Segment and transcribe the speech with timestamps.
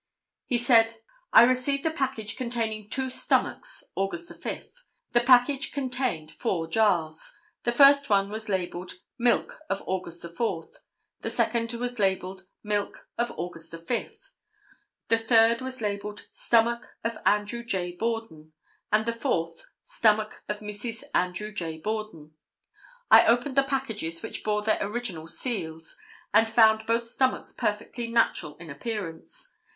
[0.47, 0.95] He said:
[1.31, 4.67] "I received a package containing two stomachs August 5.
[5.11, 7.31] The package contained four jars.
[7.65, 10.65] The first one was labelled 'Milk of August 4,'
[11.19, 14.31] the second was labelled 'Milk of August 5,'
[15.09, 17.95] the third was labelled 'Stomach of Andrew J.
[17.95, 18.53] Borden,'
[18.91, 21.03] and the fourth, 'Stomach of Mrs.
[21.13, 21.77] Andrew J.
[21.77, 22.33] Borden.'
[23.11, 25.95] I opened the packages, which bore their original seals,
[26.33, 29.51] and found both stomachs perfectly natural in appearance.